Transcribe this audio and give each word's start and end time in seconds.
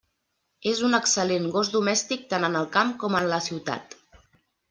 És 0.69 0.79
un 0.87 0.97
excel·lent 0.99 1.45
gos 1.57 1.69
domèstic 1.75 2.25
tant 2.33 2.47
en 2.49 2.59
el 2.63 2.67
camp 2.79 2.97
com 3.03 3.19
en 3.21 3.31
la 3.35 3.43
ciutat. 3.51 3.95